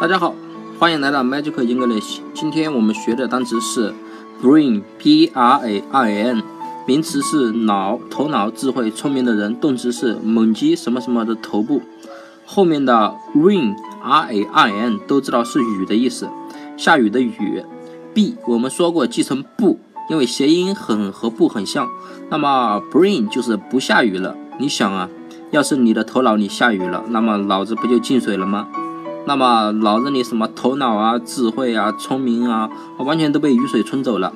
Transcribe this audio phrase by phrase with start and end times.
[0.00, 0.32] 大家好，
[0.78, 2.20] 欢迎来到 Magic English。
[2.32, 3.92] 今天我们学的单词是
[4.40, 6.40] brain，b-r-a-i-n，
[6.86, 11.82] 名词是脑、头脑、智慧、聪明的人；动词是猛击什么什么的头部。
[12.46, 16.28] 后面的 rain，r-a-i-n 都知道是雨的意思，
[16.76, 17.64] 下雨的雨。
[18.14, 21.88] b 我们说过记成不，因为谐音很和不很像。
[22.30, 24.36] 那么 brain 就是不下雨了。
[24.60, 25.08] 你想啊，
[25.50, 28.68] 要是你的头脑里下雨了，那么脑子不就进水了吗？
[29.28, 34.32] 那么脑子里什么头脑啊、智慧啊、聪明啊，完全都被雨水冲走了。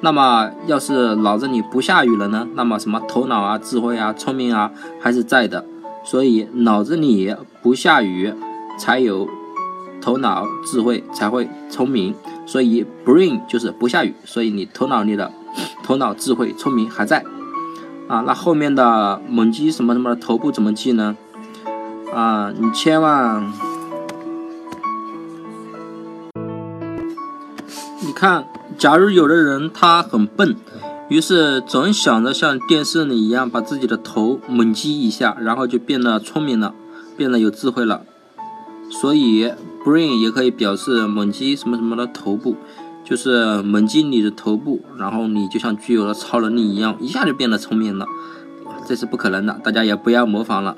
[0.00, 2.48] 那么要是脑子里不下雨了呢？
[2.54, 5.64] 那么什么头脑啊、智慧啊、聪明啊还是在的。
[6.02, 8.34] 所以脑子里不下雨，
[8.76, 9.28] 才有
[10.02, 12.12] 头脑、智慧，才会聪明。
[12.46, 15.30] 所以 bring 就是不下雨，所以你头脑里的
[15.84, 17.24] 头脑、智慧、聪明还在。
[18.08, 21.16] 啊，那后面的猛击什么什么头部怎么记呢？
[22.12, 23.69] 啊，你千万。
[28.02, 28.46] 你看，
[28.78, 30.56] 假如有的人他很笨，
[31.08, 36.74] 于是总想着像电视里一样把自己的头猛击一下，然后就变得聪明了，
[37.16, 38.02] 变得有智慧了。
[38.90, 39.52] 所以
[39.84, 42.56] ，brain 也可以表示猛击什么什么的头部，
[43.04, 48.06] 就是猛击你的头部，然后你就像具有了超能力一样，一下就变得聪明了。
[48.86, 50.74] 这是不可能的，大家也不要模仿了。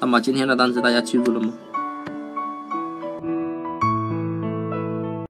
[0.00, 1.52] 那么今天的单词大家记住了吗？